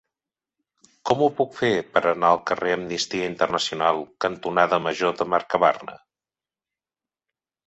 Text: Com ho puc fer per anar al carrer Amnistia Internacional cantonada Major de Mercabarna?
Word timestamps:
Com 1.09 1.19
ho 1.25 1.27
puc 1.41 1.51
fer 1.59 1.69
per 1.97 2.01
anar 2.11 2.31
al 2.35 2.41
carrer 2.51 2.71
Amnistia 2.77 3.27
Internacional 3.33 4.01
cantonada 4.27 4.81
Major 4.87 5.15
de 5.21 5.29
Mercabarna? 5.37 5.99